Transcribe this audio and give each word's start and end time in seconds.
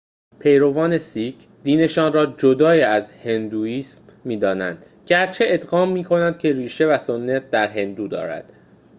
پیروان 0.39 0.97
سیک 0.97 1.35
دینشان 1.63 2.13
را 2.13 2.25
جدای 2.25 2.81
از 2.81 3.11
هندوئیسم 3.11 4.01
می‌دانند 4.23 4.85
گرچه 5.05 5.45
اذعان 5.47 5.89
می‌کنند 5.89 6.37
که 6.37 6.53
ریشه 6.53 6.85
و 6.87 6.97
سنت 6.97 7.49
در 7.51 7.67
هندو 7.67 8.07
دارد 8.07 8.53